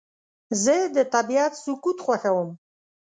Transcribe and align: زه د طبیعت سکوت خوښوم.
زه 0.63 0.75
د 0.95 0.97
طبیعت 1.13 1.53
سکوت 1.63 1.97
خوښوم. 2.05 2.49